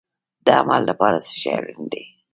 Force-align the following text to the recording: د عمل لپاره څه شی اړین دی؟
د 0.45 0.47
عمل 0.59 0.81
لپاره 0.89 1.17
څه 1.25 1.33
شی 1.39 1.49
اړین 1.57 1.81
دی؟ 1.91 2.03